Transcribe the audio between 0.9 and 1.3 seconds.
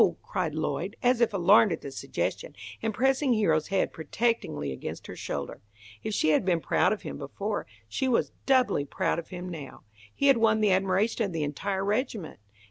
as